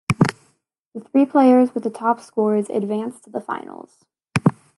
[0.95, 4.03] The three players with the top scores advance to the finals.